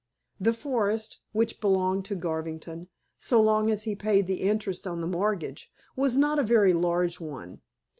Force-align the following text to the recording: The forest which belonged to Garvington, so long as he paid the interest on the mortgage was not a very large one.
The 0.39 0.55
forest 0.55 1.19
which 1.31 1.61
belonged 1.61 2.05
to 2.05 2.15
Garvington, 2.15 2.87
so 3.19 3.39
long 3.39 3.69
as 3.69 3.83
he 3.83 3.95
paid 3.95 4.25
the 4.25 4.41
interest 4.41 4.87
on 4.87 4.99
the 4.99 5.05
mortgage 5.05 5.71
was 5.95 6.17
not 6.17 6.39
a 6.39 6.43
very 6.43 6.73
large 6.73 7.19
one. 7.19 7.61